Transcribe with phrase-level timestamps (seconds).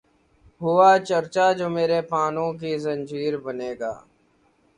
[0.61, 3.93] ہوا چرچا جو میرے پانو کی زنجیر بننے کا